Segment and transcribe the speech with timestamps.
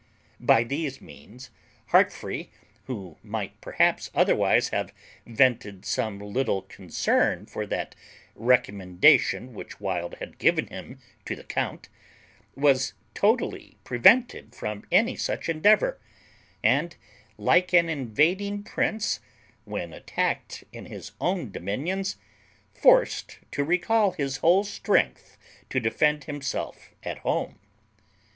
[0.39, 1.51] By these means
[1.91, 2.49] Heartfree,
[2.85, 4.91] who might perhaps otherwise have
[5.27, 7.93] vented some little concern for that
[8.33, 11.87] recommendation which Wild had given him to the count,
[12.55, 15.99] was totally prevented from any such endeavour;
[16.63, 16.95] and,
[17.37, 19.19] like an invading prince,
[19.65, 22.17] when attacked in his own dominions,
[22.73, 25.37] forced to recal his whole strength
[25.69, 27.59] to defend himself at home.